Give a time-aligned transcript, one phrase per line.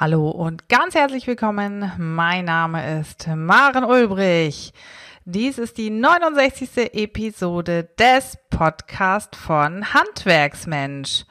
[0.00, 1.92] Hallo und ganz herzlich willkommen.
[1.98, 4.72] Mein Name ist Maren Ulbrich.
[5.26, 6.94] Dies ist die 69.
[6.94, 11.26] Episode des Podcasts von Handwerksmensch.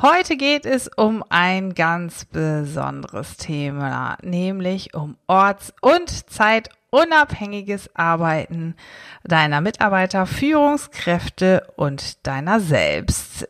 [0.00, 8.76] Heute geht es um ein ganz besonderes Thema, nämlich um orts- und zeitunabhängiges Arbeiten
[9.24, 13.46] deiner Mitarbeiter, Führungskräfte und deiner selbst.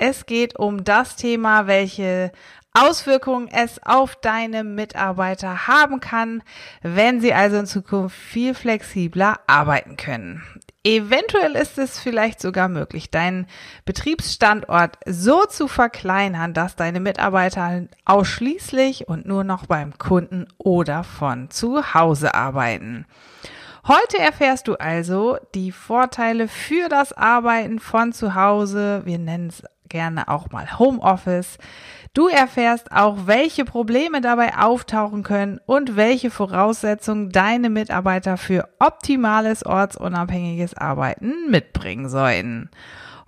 [0.00, 2.32] Es geht um das Thema, welche
[2.74, 6.42] Auswirkungen es auf deine Mitarbeiter haben kann,
[6.82, 10.42] wenn sie also in Zukunft viel flexibler arbeiten können.
[10.84, 13.46] Eventuell ist es vielleicht sogar möglich, deinen
[13.84, 21.50] Betriebsstandort so zu verkleinern, dass deine Mitarbeiter ausschließlich und nur noch beim Kunden oder von
[21.50, 23.06] zu Hause arbeiten.
[23.86, 29.02] Heute erfährst du also die Vorteile für das Arbeiten von zu Hause.
[29.04, 31.58] Wir nennen es gerne auch mal Homeoffice.
[32.14, 39.64] Du erfährst auch, welche Probleme dabei auftauchen können und welche Voraussetzungen deine Mitarbeiter für optimales
[39.64, 42.68] ortsunabhängiges Arbeiten mitbringen sollten.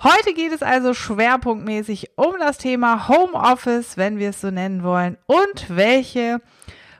[0.03, 5.17] Heute geht es also schwerpunktmäßig um das Thema Homeoffice, wenn wir es so nennen wollen,
[5.25, 6.43] und welche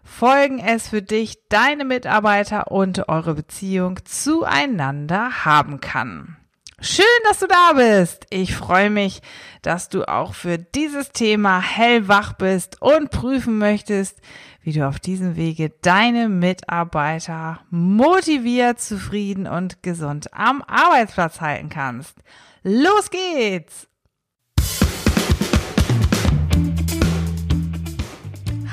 [0.03, 6.39] Folgen es für dich, deine Mitarbeiter und eure Beziehung zueinander haben kann.
[6.87, 8.27] Schön, dass du da bist.
[8.29, 9.23] Ich freue mich,
[9.63, 14.19] dass du auch für dieses Thema hellwach bist und prüfen möchtest,
[14.61, 22.19] wie du auf diesem Wege deine Mitarbeiter motiviert, zufrieden und gesund am Arbeitsplatz halten kannst.
[22.63, 23.89] Los geht's!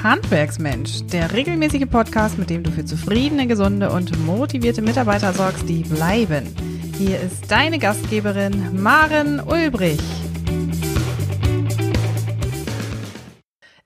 [0.04, 5.84] Handwerksmensch, der regelmäßige Podcast, mit dem du für zufriedene, gesunde und motivierte Mitarbeiter sorgst, die
[5.84, 6.71] bleiben.
[7.04, 10.00] Hier ist deine Gastgeberin Maren Ulbrich.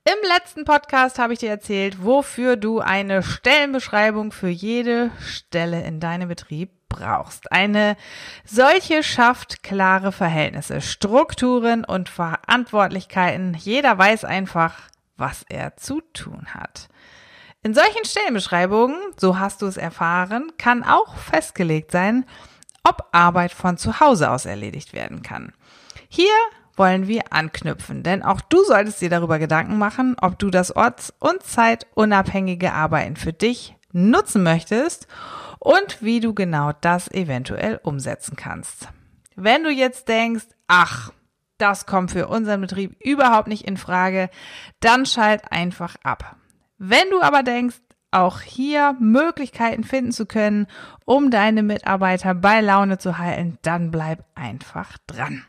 [0.03, 6.01] Im letzten Podcast habe ich dir erzählt, wofür du eine Stellenbeschreibung für jede Stelle in
[6.01, 7.53] deinem Betrieb brauchst.
[7.53, 7.95] Eine
[8.43, 13.53] solche schafft klare Verhältnisse, Strukturen und Verantwortlichkeiten.
[13.53, 14.73] Jeder weiß einfach,
[15.15, 16.89] was er zu tun hat.
[17.63, 22.25] In solchen Stellenbeschreibungen, so hast du es erfahren, kann auch festgelegt sein,
[22.85, 25.51] ob Arbeit von zu Hause aus erledigt werden kann.
[26.07, 26.31] Hier
[26.77, 31.13] wollen wir anknüpfen, denn auch du solltest dir darüber Gedanken machen, ob du das orts-
[31.19, 35.07] und zeitunabhängige Arbeiten für dich nutzen möchtest
[35.59, 38.89] und wie du genau das eventuell umsetzen kannst.
[39.35, 41.11] Wenn du jetzt denkst, ach,
[41.57, 44.29] das kommt für unseren Betrieb überhaupt nicht in Frage,
[44.79, 46.35] dann schalt einfach ab.
[46.77, 47.77] Wenn du aber denkst,
[48.15, 50.67] auch hier Möglichkeiten finden zu können,
[51.05, 55.43] um deine Mitarbeiter bei Laune zu halten, dann bleib einfach dran.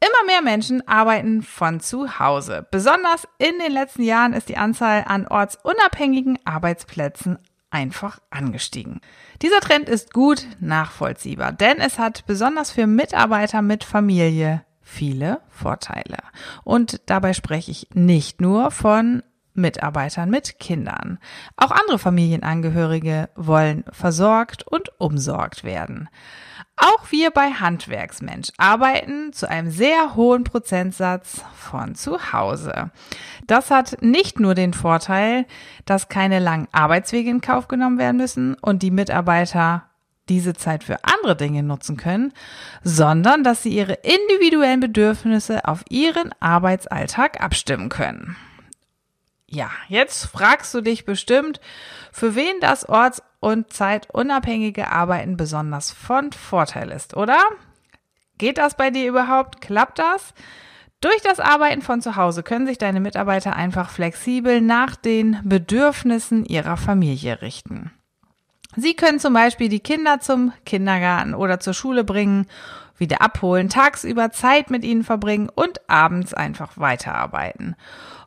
[0.00, 2.66] Immer mehr Menschen arbeiten von zu Hause.
[2.70, 7.38] Besonders in den letzten Jahren ist die Anzahl an ortsunabhängigen Arbeitsplätzen
[7.70, 9.00] einfach angestiegen.
[9.42, 16.18] Dieser Trend ist gut nachvollziehbar, denn es hat besonders für Mitarbeiter mit Familie viele Vorteile.
[16.64, 19.22] Und dabei spreche ich nicht nur von
[19.58, 21.18] Mitarbeitern mit Kindern.
[21.56, 26.08] Auch andere Familienangehörige wollen versorgt und umsorgt werden.
[26.76, 32.90] Auch wir bei Handwerksmensch arbeiten zu einem sehr hohen Prozentsatz von zu Hause.
[33.48, 35.44] Das hat nicht nur den Vorteil,
[35.86, 39.88] dass keine langen Arbeitswege in Kauf genommen werden müssen und die Mitarbeiter
[40.28, 42.32] diese Zeit für andere Dinge nutzen können,
[42.84, 48.36] sondern dass sie ihre individuellen Bedürfnisse auf ihren Arbeitsalltag abstimmen können.
[49.50, 51.58] Ja, jetzt fragst du dich bestimmt,
[52.12, 57.38] für wen das orts- und zeitunabhängige Arbeiten besonders von Vorteil ist, oder?
[58.36, 59.62] Geht das bei dir überhaupt?
[59.62, 60.34] Klappt das?
[61.00, 66.44] Durch das Arbeiten von zu Hause können sich deine Mitarbeiter einfach flexibel nach den Bedürfnissen
[66.44, 67.92] ihrer Familie richten.
[68.76, 72.46] Sie können zum Beispiel die Kinder zum Kindergarten oder zur Schule bringen,
[72.98, 77.76] wieder abholen, tagsüber Zeit mit ihnen verbringen und abends einfach weiterarbeiten.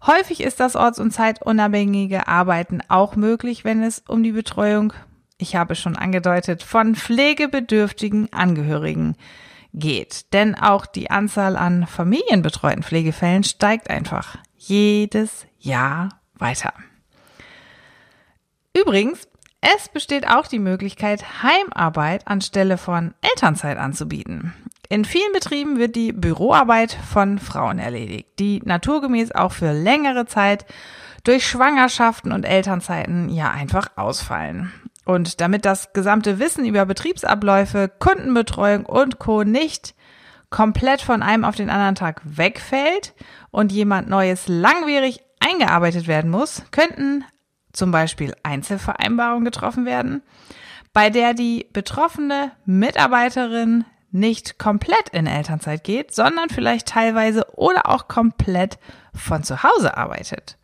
[0.05, 4.93] Häufig ist das orts- und zeitunabhängige Arbeiten auch möglich, wenn es um die Betreuung,
[5.37, 9.15] ich habe schon angedeutet, von pflegebedürftigen Angehörigen
[9.73, 10.33] geht.
[10.33, 16.73] Denn auch die Anzahl an familienbetreuten Pflegefällen steigt einfach jedes Jahr weiter.
[18.75, 19.27] Übrigens,
[19.61, 24.53] es besteht auch die Möglichkeit, Heimarbeit anstelle von Elternzeit anzubieten.
[24.91, 30.65] In vielen Betrieben wird die Büroarbeit von Frauen erledigt, die naturgemäß auch für längere Zeit
[31.23, 34.73] durch Schwangerschaften und Elternzeiten ja einfach ausfallen.
[35.05, 39.45] Und damit das gesamte Wissen über Betriebsabläufe, Kundenbetreuung und Co.
[39.45, 39.95] nicht
[40.49, 43.13] komplett von einem auf den anderen Tag wegfällt
[43.49, 47.23] und jemand Neues langwierig eingearbeitet werden muss, könnten
[47.71, 50.21] zum Beispiel Einzelvereinbarungen getroffen werden,
[50.91, 58.07] bei der die betroffene Mitarbeiterin nicht komplett in Elternzeit geht, sondern vielleicht teilweise oder auch
[58.07, 58.77] komplett
[59.13, 60.57] von zu Hause arbeitet.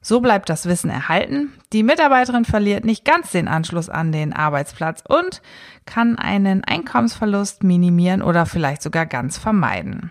[0.00, 1.52] So bleibt das Wissen erhalten.
[1.72, 5.42] Die Mitarbeiterin verliert nicht ganz den Anschluss an den Arbeitsplatz und
[5.86, 10.10] kann einen Einkommensverlust minimieren oder vielleicht sogar ganz vermeiden.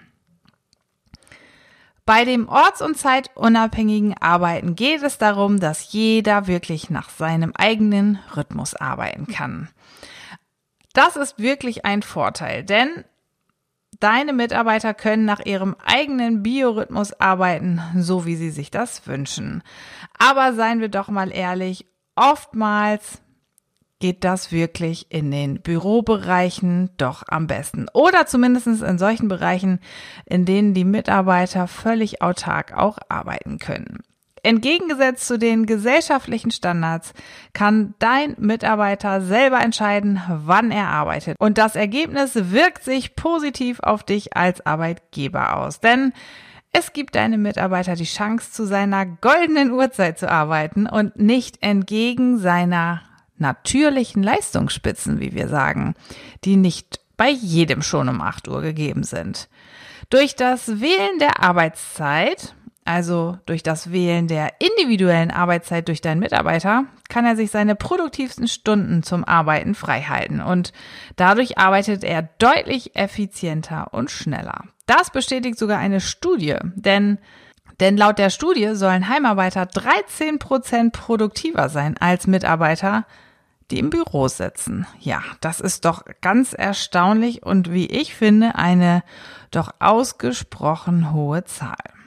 [2.06, 8.20] Bei dem orts- und zeitunabhängigen Arbeiten geht es darum, dass jeder wirklich nach seinem eigenen
[8.36, 9.70] Rhythmus arbeiten kann.
[10.94, 13.06] Das ist wirklich ein Vorteil, denn
[14.00, 19.62] Deine Mitarbeiter können nach ihrem eigenen Biorhythmus arbeiten, so wie sie sich das wünschen.
[20.18, 21.86] Aber seien wir doch mal ehrlich,
[22.16, 23.22] oftmals
[24.00, 27.86] geht das wirklich in den Bürobereichen doch am besten.
[27.94, 29.80] Oder zumindest in solchen Bereichen,
[30.26, 34.00] in denen die Mitarbeiter völlig autark auch arbeiten können.
[34.44, 37.14] Entgegengesetzt zu den gesellschaftlichen Standards
[37.54, 41.36] kann dein Mitarbeiter selber entscheiden, wann er arbeitet.
[41.40, 45.80] Und das Ergebnis wirkt sich positiv auf dich als Arbeitgeber aus.
[45.80, 46.14] Denn
[46.74, 52.38] es gibt deinem Mitarbeiter die Chance, zu seiner goldenen Uhrzeit zu arbeiten und nicht entgegen
[52.38, 53.02] seiner
[53.38, 55.96] natürlichen Leistungsspitzen, wie wir sagen,
[56.46, 59.50] die nicht bei jedem schon um 8 Uhr gegeben sind.
[60.10, 62.56] Durch das Wählen der Arbeitszeit
[62.92, 68.50] also durch das Wählen der individuellen Arbeitszeit durch deinen Mitarbeiter, kann er sich seine produktivsten
[68.50, 70.74] Stunden zum Arbeiten freihalten und
[71.16, 74.66] dadurch arbeitet er deutlich effizienter und schneller.
[74.88, 77.18] Das bestätigt sogar eine Studie, denn
[77.80, 83.06] denn laut der Studie sollen Heimarbeiter 13 Prozent produktiver sein als Mitarbeiter,
[83.72, 84.86] die im Büro sitzen.
[85.00, 89.02] Ja, das ist doch ganz erstaunlich und wie ich finde, eine
[89.50, 92.01] doch ausgesprochen hohe Zahl.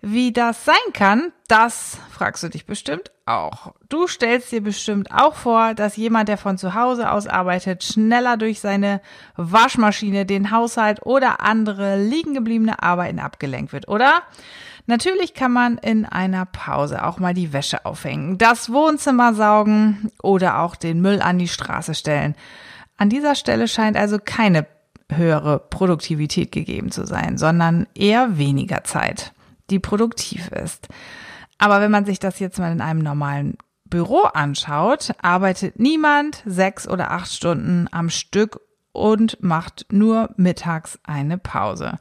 [0.00, 3.72] Wie das sein kann, das fragst du dich bestimmt auch.
[3.88, 8.36] Du stellst dir bestimmt auch vor, dass jemand, der von zu Hause aus arbeitet, schneller
[8.36, 9.00] durch seine
[9.36, 14.22] Waschmaschine, den Haushalt oder andere liegen gebliebene Arbeiten abgelenkt wird, oder?
[14.86, 20.60] Natürlich kann man in einer Pause auch mal die Wäsche aufhängen, das Wohnzimmer saugen oder
[20.60, 22.36] auch den Müll an die Straße stellen.
[22.96, 24.66] An dieser Stelle scheint also keine
[25.10, 29.32] höhere Produktivität gegeben zu sein, sondern eher weniger Zeit
[29.70, 30.88] die produktiv ist.
[31.58, 36.86] Aber wenn man sich das jetzt mal in einem normalen Büro anschaut, arbeitet niemand sechs
[36.88, 38.60] oder acht Stunden am Stück
[38.92, 41.98] und macht nur mittags eine Pause.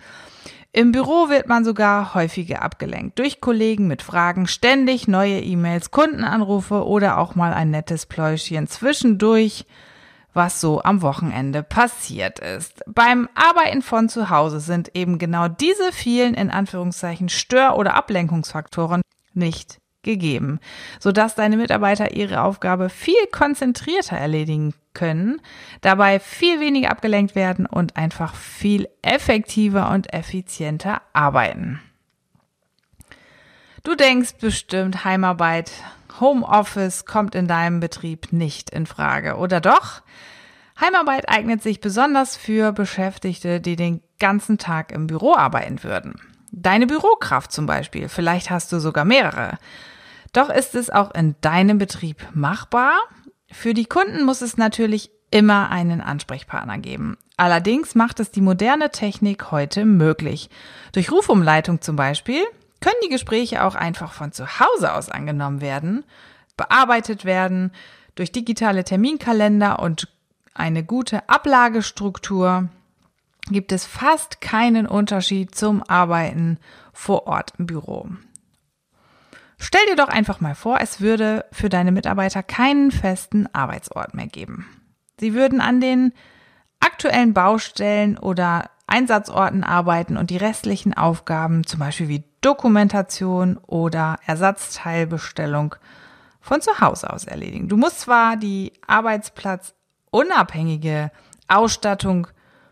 [0.74, 6.86] Im Büro wird man sogar häufiger abgelenkt durch Kollegen mit Fragen, ständig neue E-Mails, Kundenanrufe
[6.86, 9.66] oder auch mal ein nettes Pläuschchen zwischendurch
[10.38, 12.82] was so am Wochenende passiert ist.
[12.88, 19.02] Beim Arbeiten von zu Hause sind eben genau diese vielen in Anführungszeichen Stör- oder Ablenkungsfaktoren
[19.34, 20.60] nicht gegeben,
[21.00, 25.42] sodass deine Mitarbeiter ihre Aufgabe viel konzentrierter erledigen können,
[25.82, 31.82] dabei viel weniger abgelenkt werden und einfach viel effektiver und effizienter arbeiten.
[33.84, 35.72] Du denkst bestimmt, Heimarbeit
[36.20, 40.02] Homeoffice kommt in deinem Betrieb nicht in Frage, oder doch?
[40.80, 46.22] Heimarbeit eignet sich besonders für Beschäftigte, die den ganzen Tag im Büro arbeiten würden.
[46.52, 49.58] Deine Bürokraft zum Beispiel, vielleicht hast du sogar mehrere.
[50.34, 52.94] Doch ist es auch in deinem Betrieb machbar?
[53.52, 57.18] Für die Kunden muss es natürlich immer einen Ansprechpartner geben.
[57.38, 60.50] Allerdings macht es die moderne Technik heute möglich.
[60.94, 62.44] Durch Rufumleitung zum Beispiel
[62.80, 66.04] können die Gespräche auch einfach von zu Hause aus angenommen werden,
[66.56, 67.72] bearbeitet werden,
[68.16, 70.08] durch digitale Terminkalender und
[70.54, 72.70] eine gute Ablagestruktur
[73.50, 76.58] gibt es fast keinen Unterschied zum Arbeiten
[76.94, 78.10] vor Ort im Büro.
[79.60, 84.28] Stell dir doch einfach mal vor, es würde für deine Mitarbeiter keinen festen Arbeitsort mehr
[84.28, 84.68] geben.
[85.20, 86.14] Sie würden an den
[86.80, 95.76] aktuellen Baustellen oder Einsatzorten arbeiten und die restlichen Aufgaben, zum Beispiel wie Dokumentation oder Ersatzteilbestellung,
[96.40, 97.68] von zu Hause aus erledigen.
[97.68, 101.12] Du musst zwar die arbeitsplatzunabhängige
[101.50, 102.28] Ausstattung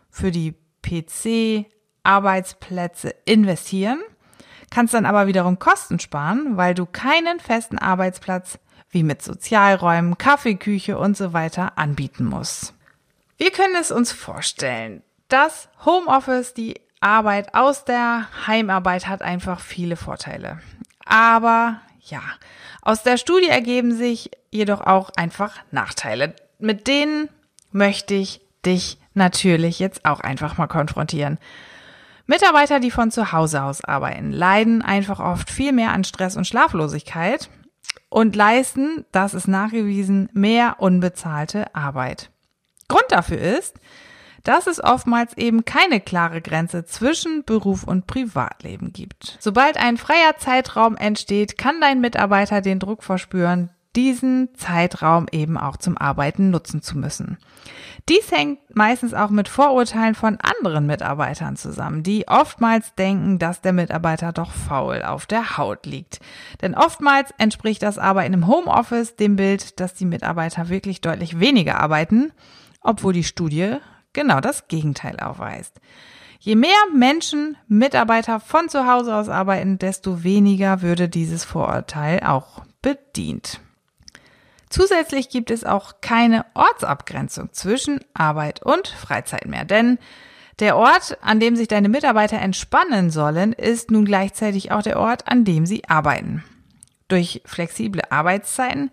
[0.08, 4.00] für die PC-Arbeitsplätze investieren,
[4.70, 8.58] kannst dann aber wiederum Kosten sparen, weil du keinen festen Arbeitsplatz
[8.88, 12.75] wie mit Sozialräumen, Kaffeeküche und so weiter anbieten musst.
[13.38, 15.02] Wir können es uns vorstellen.
[15.28, 20.60] Das Homeoffice, die Arbeit aus der Heimarbeit hat einfach viele Vorteile.
[21.04, 22.22] Aber ja,
[22.80, 26.34] aus der Studie ergeben sich jedoch auch einfach Nachteile.
[26.58, 27.28] Mit denen
[27.72, 31.38] möchte ich dich natürlich jetzt auch einfach mal konfrontieren.
[32.26, 36.46] Mitarbeiter, die von zu Hause aus arbeiten, leiden einfach oft viel mehr an Stress und
[36.46, 37.50] Schlaflosigkeit
[38.08, 42.30] und leisten, das ist nachgewiesen, mehr unbezahlte Arbeit.
[42.88, 43.78] Grund dafür ist,
[44.46, 49.36] dass es oftmals eben keine klare Grenze zwischen Beruf und Privatleben gibt.
[49.40, 55.78] Sobald ein freier Zeitraum entsteht, kann dein Mitarbeiter den Druck verspüren, diesen Zeitraum eben auch
[55.78, 57.38] zum Arbeiten nutzen zu müssen.
[58.08, 63.72] Dies hängt meistens auch mit Vorurteilen von anderen Mitarbeitern zusammen, die oftmals denken, dass der
[63.72, 66.20] Mitarbeiter doch faul auf der Haut liegt.
[66.60, 71.80] Denn oftmals entspricht das Arbeiten im Homeoffice dem Bild, dass die Mitarbeiter wirklich deutlich weniger
[71.80, 72.32] arbeiten,
[72.86, 73.76] obwohl die Studie
[74.12, 75.80] genau das Gegenteil aufweist.
[76.38, 82.64] Je mehr Menschen, Mitarbeiter von zu Hause aus arbeiten, desto weniger würde dieses Vorurteil auch
[82.82, 83.60] bedient.
[84.68, 89.98] Zusätzlich gibt es auch keine Ortsabgrenzung zwischen Arbeit und Freizeit mehr, denn
[90.58, 95.28] der Ort, an dem sich deine Mitarbeiter entspannen sollen, ist nun gleichzeitig auch der Ort,
[95.28, 96.44] an dem sie arbeiten.
[97.08, 98.90] Durch flexible Arbeitszeiten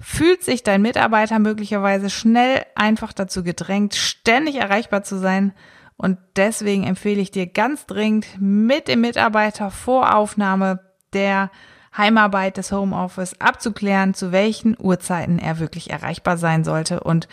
[0.00, 5.52] fühlt sich dein Mitarbeiter möglicherweise schnell einfach dazu gedrängt, ständig erreichbar zu sein.
[5.96, 10.80] Und deswegen empfehle ich dir ganz dringend mit dem Mitarbeiter vor Aufnahme
[11.12, 11.50] der
[11.94, 17.28] Heimarbeit des Homeoffice abzuklären, zu welchen Uhrzeiten er wirklich erreichbar sein sollte und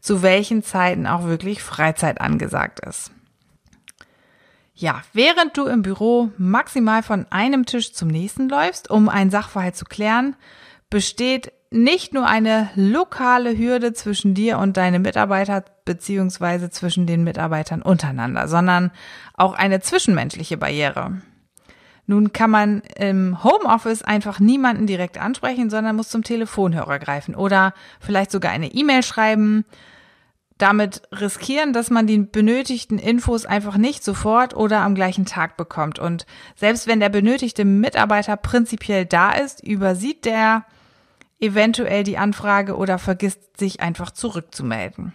[0.00, 3.12] zu welchen Zeiten auch wirklich Freizeit angesagt ist.
[4.74, 9.76] Ja, während du im Büro maximal von einem Tisch zum nächsten läufst, um einen Sachverhalt
[9.76, 10.36] zu klären,
[10.88, 17.82] besteht nicht nur eine lokale Hürde zwischen dir und deinem Mitarbeiter beziehungsweise zwischen den Mitarbeitern
[17.82, 18.90] untereinander, sondern
[19.34, 21.20] auch eine zwischenmenschliche Barriere.
[22.06, 27.74] Nun kann man im Homeoffice einfach niemanden direkt ansprechen, sondern muss zum Telefonhörer greifen oder
[28.00, 29.66] vielleicht sogar eine E-Mail schreiben,
[30.56, 35.98] damit riskieren, dass man die benötigten Infos einfach nicht sofort oder am gleichen Tag bekommt.
[35.98, 36.24] Und
[36.56, 40.64] selbst wenn der benötigte Mitarbeiter prinzipiell da ist, übersieht der
[41.40, 45.12] eventuell die Anfrage oder vergisst sich einfach zurückzumelden.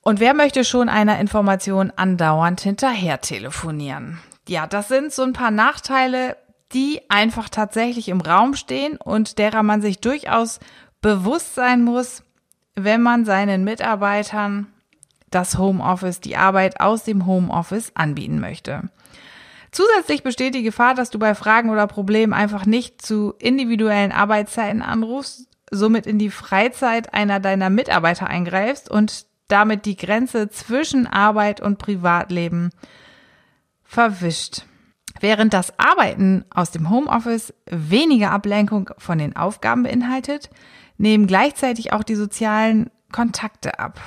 [0.00, 4.18] Und wer möchte schon einer Information andauernd hinterher telefonieren?
[4.48, 6.36] Ja, das sind so ein paar Nachteile,
[6.72, 10.60] die einfach tatsächlich im Raum stehen und derer man sich durchaus
[11.00, 12.22] bewusst sein muss,
[12.74, 14.66] wenn man seinen Mitarbeitern
[15.30, 18.88] das Homeoffice, die Arbeit aus dem Homeoffice anbieten möchte.
[19.70, 24.82] Zusätzlich besteht die Gefahr, dass du bei Fragen oder Problemen einfach nicht zu individuellen Arbeitszeiten
[24.82, 31.60] anrufst, somit in die Freizeit einer deiner Mitarbeiter eingreifst und damit die Grenze zwischen Arbeit
[31.60, 32.70] und Privatleben
[33.82, 34.64] verwischt.
[35.20, 40.50] Während das Arbeiten aus dem Homeoffice weniger Ablenkung von den Aufgaben beinhaltet,
[40.96, 43.98] nehmen gleichzeitig auch die sozialen Kontakte ab.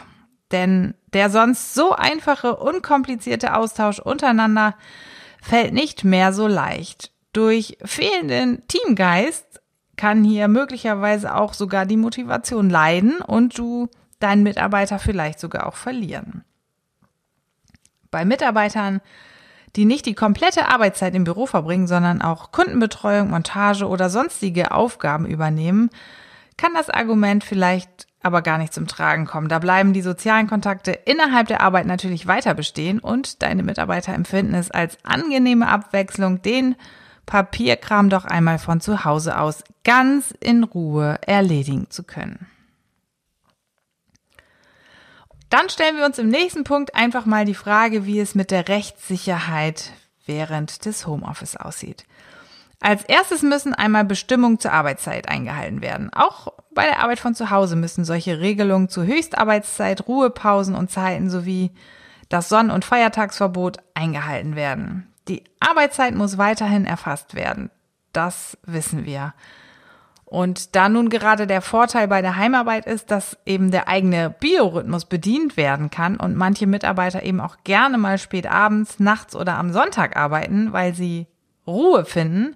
[0.52, 4.76] Denn der sonst so einfache, unkomplizierte Austausch untereinander
[5.42, 7.12] fällt nicht mehr so leicht.
[7.34, 9.62] Durch fehlenden Teamgeist
[9.98, 15.76] kann hier möglicherweise auch sogar die Motivation leiden und du deinen Mitarbeiter vielleicht sogar auch
[15.76, 16.44] verlieren.
[18.10, 19.02] Bei Mitarbeitern,
[19.76, 25.26] die nicht die komplette Arbeitszeit im Büro verbringen, sondern auch Kundenbetreuung, Montage oder sonstige Aufgaben
[25.26, 25.90] übernehmen,
[26.58, 29.50] kann das Argument vielleicht aber gar nicht zum Tragen kommen.
[29.50, 34.54] Da bleiben die sozialen Kontakte innerhalb der Arbeit natürlich weiter bestehen und deine Mitarbeiter empfinden
[34.54, 36.76] es als angenehme Abwechslung, den
[37.26, 42.48] Papierkram doch einmal von zu Hause aus ganz in Ruhe erledigen zu können.
[45.50, 48.70] Dann stellen wir uns im nächsten Punkt einfach mal die Frage, wie es mit der
[48.70, 49.92] Rechtssicherheit
[50.26, 52.06] während des Homeoffice aussieht.
[52.82, 56.10] Als erstes müssen einmal Bestimmungen zur Arbeitszeit eingehalten werden.
[56.14, 61.30] Auch bei der Arbeit von zu Hause müssen solche Regelungen zu Höchstarbeitszeit, Ruhepausen und Zeiten
[61.30, 61.72] sowie
[62.28, 65.14] das Sonn- und Feiertagsverbot eingehalten werden.
[65.28, 67.70] Die Arbeitszeit muss weiterhin erfasst werden.
[68.14, 69.36] Das wissen wir.
[70.26, 75.06] Und da nun gerade der Vorteil bei der Heimarbeit ist, dass eben der eigene Biorhythmus
[75.06, 79.72] bedient werden kann und manche Mitarbeiter eben auch gerne mal spät abends, nachts oder am
[79.74, 81.28] Sonntag arbeiten, weil sie
[81.72, 82.56] Ruhe finden,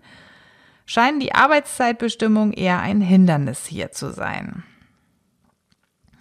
[0.85, 4.63] scheinen die Arbeitszeitbestimmungen eher ein Hindernis hier zu sein.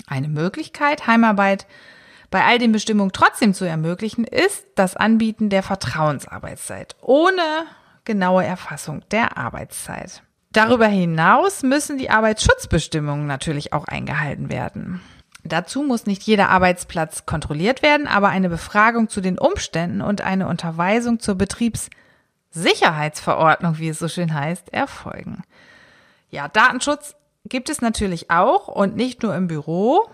[0.07, 1.67] Eine Möglichkeit, Heimarbeit
[2.31, 7.67] bei all den Bestimmungen trotzdem zu ermöglichen, ist das Anbieten der Vertrauensarbeitszeit ohne
[8.05, 10.23] genaue Erfassung der Arbeitszeit.
[10.53, 15.01] Darüber hinaus müssen die Arbeitsschutzbestimmungen natürlich auch eingehalten werden.
[15.45, 20.49] Dazu muss nicht jeder Arbeitsplatz kontrolliert werden, aber eine Befragung zu den Umständen und eine
[20.49, 21.91] Unterweisung zur Betriebs-
[22.55, 25.43] Sicherheitsverordnung, wie es so schön heißt, erfolgen.
[26.31, 30.09] Ja, Datenschutz gibt es natürlich auch und nicht nur im Büro,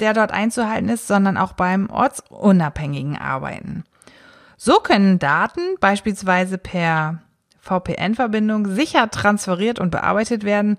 [0.00, 3.84] der dort einzuhalten ist, sondern auch beim ortsunabhängigen Arbeiten.
[4.56, 7.22] So können Daten beispielsweise per
[7.60, 10.78] VPN-Verbindung sicher transferiert und bearbeitet werden.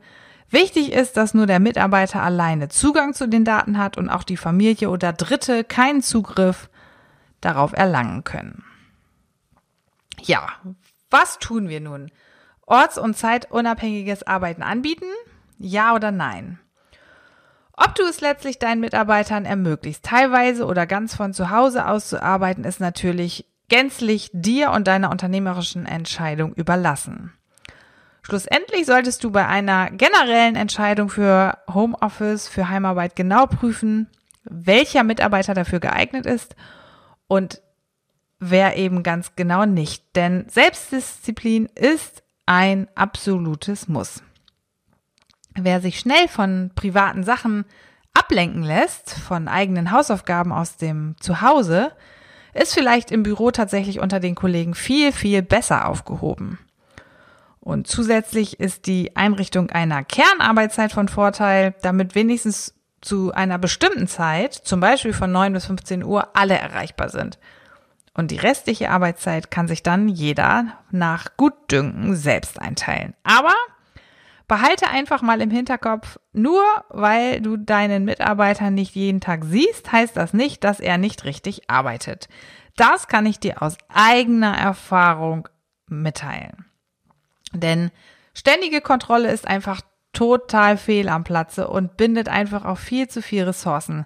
[0.50, 4.38] Wichtig ist, dass nur der Mitarbeiter alleine Zugang zu den Daten hat und auch die
[4.38, 6.70] Familie oder Dritte keinen Zugriff
[7.42, 8.64] darauf erlangen können.
[10.22, 10.48] Ja,
[11.14, 12.12] was tun wir nun?
[12.66, 15.06] Orts- und zeitunabhängiges Arbeiten anbieten?
[15.60, 16.60] Ja oder nein?
[17.76, 22.22] Ob du es letztlich deinen Mitarbeitern ermöglicht, teilweise oder ganz von zu Hause aus zu
[22.22, 27.34] arbeiten, ist natürlich gänzlich dir und deiner unternehmerischen Entscheidung überlassen.
[28.22, 34.10] Schlussendlich solltest du bei einer generellen Entscheidung für Homeoffice, für Heimarbeit genau prüfen,
[34.44, 36.56] welcher Mitarbeiter dafür geeignet ist
[37.28, 37.62] und
[38.50, 40.16] wer eben ganz genau nicht.
[40.16, 44.22] Denn Selbstdisziplin ist ein absolutes Muss.
[45.56, 47.66] Wer sich schnell von privaten Sachen
[48.14, 51.92] ablenken lässt, von eigenen Hausaufgaben aus dem Zuhause,
[52.54, 56.60] ist vielleicht im Büro tatsächlich unter den Kollegen viel, viel besser aufgehoben.
[57.60, 64.54] Und zusätzlich ist die Einrichtung einer Kernarbeitszeit von Vorteil, damit wenigstens zu einer bestimmten Zeit,
[64.54, 67.40] zum Beispiel von 9 bis 15 Uhr, alle erreichbar sind.
[68.14, 73.16] Und die restliche Arbeitszeit kann sich dann jeder nach Gutdünken selbst einteilen.
[73.24, 73.54] Aber
[74.48, 80.16] behalte einfach mal im Hinterkopf, nur weil du deinen Mitarbeiter nicht jeden Tag siehst, heißt
[80.16, 82.30] das nicht, dass er nicht richtig arbeitet.
[82.76, 85.48] Das kann ich dir aus eigener Erfahrung
[85.88, 86.66] mitteilen.
[87.52, 87.92] Denn
[88.34, 93.44] ständige Kontrolle ist einfach total fehl am Platze und bindet einfach auch viel zu viel
[93.44, 94.06] Ressourcen.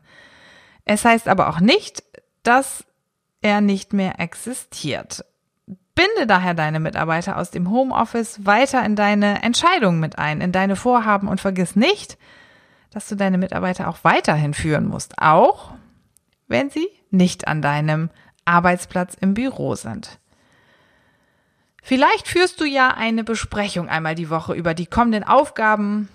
[0.85, 2.03] Es heißt aber auch nicht,
[2.43, 2.85] dass
[3.41, 5.25] er nicht mehr existiert.
[5.95, 10.75] Binde daher deine Mitarbeiter aus dem Homeoffice weiter in deine Entscheidungen mit ein, in deine
[10.75, 12.17] Vorhaben und vergiss nicht,
[12.91, 15.73] dass du deine Mitarbeiter auch weiterhin führen musst, auch
[16.47, 18.09] wenn sie nicht an deinem
[18.45, 20.19] Arbeitsplatz im Büro sind.
[21.81, 26.09] Vielleicht führst du ja eine Besprechung einmal die Woche über die kommenden Aufgaben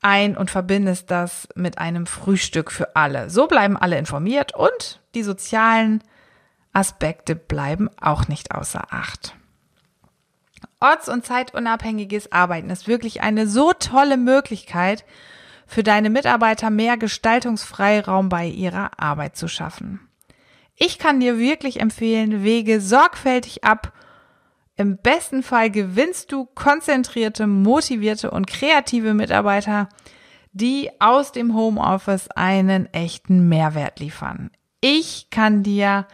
[0.00, 3.28] ein und verbindest das mit einem Frühstück für alle.
[3.28, 6.02] So bleiben alle informiert und die sozialen
[6.76, 9.34] Aspekte bleiben auch nicht außer Acht.
[10.78, 15.04] Orts- und zeitunabhängiges Arbeiten ist wirklich eine so tolle Möglichkeit,
[15.66, 20.00] für deine Mitarbeiter mehr Gestaltungsfreiraum bei ihrer Arbeit zu schaffen.
[20.76, 23.92] Ich kann dir wirklich empfehlen, wege sorgfältig ab
[24.76, 29.88] im besten Fall gewinnst du konzentrierte, motivierte und kreative Mitarbeiter,
[30.52, 34.50] die aus dem Homeoffice einen echten Mehrwert liefern.
[34.82, 36.06] Ich kann dir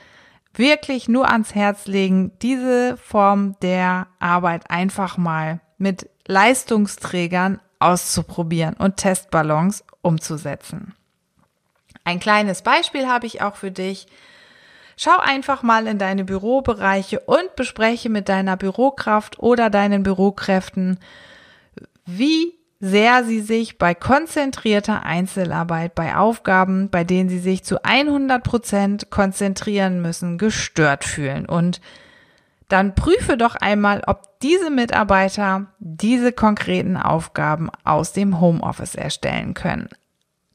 [0.54, 8.96] wirklich nur ans Herz legen, diese Form der Arbeit einfach mal mit Leistungsträgern auszuprobieren und
[8.96, 10.94] Testballons umzusetzen.
[12.04, 14.06] Ein kleines Beispiel habe ich auch für dich.
[14.96, 20.98] Schau einfach mal in deine Bürobereiche und bespreche mit deiner Bürokraft oder deinen Bürokräften,
[22.04, 28.42] wie sehr sie sich bei konzentrierter Einzelarbeit, bei Aufgaben, bei denen sie sich zu 100
[28.42, 31.46] Prozent konzentrieren müssen, gestört fühlen.
[31.46, 31.80] Und
[32.66, 39.88] dann prüfe doch einmal, ob diese Mitarbeiter diese konkreten Aufgaben aus dem Homeoffice erstellen können.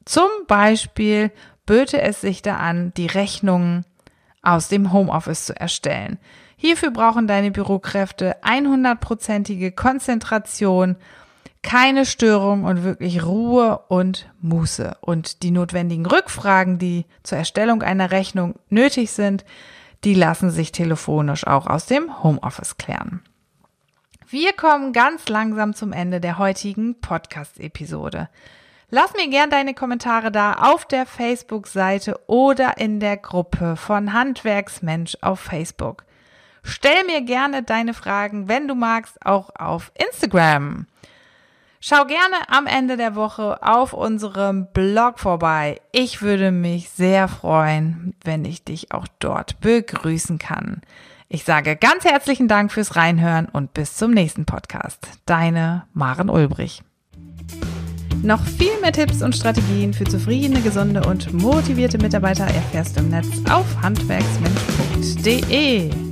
[0.04, 1.30] Zum Beispiel
[1.64, 3.86] böte es sich da an, die Rechnungen
[4.42, 6.18] aus dem Homeoffice zu erstellen.
[6.58, 10.96] Hierfür brauchen deine Bürokräfte 100%ige Konzentration,
[11.68, 14.96] keine Störung und wirklich Ruhe und Muße.
[15.02, 19.44] Und die notwendigen Rückfragen, die zur Erstellung einer Rechnung nötig sind,
[20.02, 23.20] die lassen sich telefonisch auch aus dem Homeoffice klären.
[24.26, 28.30] Wir kommen ganz langsam zum Ende der heutigen Podcast-Episode.
[28.88, 35.18] Lass mir gern deine Kommentare da auf der Facebook-Seite oder in der Gruppe von Handwerksmensch
[35.20, 36.06] auf Facebook.
[36.62, 40.86] Stell mir gerne deine Fragen, wenn du magst, auch auf Instagram.
[41.80, 45.80] Schau gerne am Ende der Woche auf unserem Blog vorbei.
[45.92, 50.80] Ich würde mich sehr freuen, wenn ich dich auch dort begrüßen kann.
[51.28, 55.06] Ich sage ganz herzlichen Dank fürs Reinhören und bis zum nächsten Podcast.
[55.26, 56.82] Deine Maren Ulbrich.
[58.22, 63.10] Noch viel mehr Tipps und Strategien für zufriedene, gesunde und motivierte Mitarbeiter erfährst du im
[63.10, 66.07] Netz auf handwerksmensch.de.